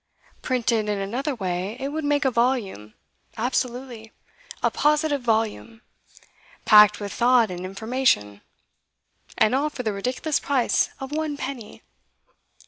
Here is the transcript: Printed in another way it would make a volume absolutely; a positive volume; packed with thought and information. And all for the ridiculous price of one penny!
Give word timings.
Printed 0.41 0.89
in 0.89 0.97
another 0.97 1.35
way 1.35 1.77
it 1.79 1.89
would 1.89 2.03
make 2.03 2.25
a 2.25 2.31
volume 2.31 2.95
absolutely; 3.37 4.11
a 4.63 4.71
positive 4.71 5.21
volume; 5.21 5.83
packed 6.65 6.99
with 6.99 7.13
thought 7.13 7.51
and 7.51 7.63
information. 7.63 8.41
And 9.37 9.53
all 9.53 9.69
for 9.69 9.83
the 9.83 9.93
ridiculous 9.93 10.39
price 10.39 10.89
of 10.99 11.11
one 11.11 11.37
penny! 11.37 11.83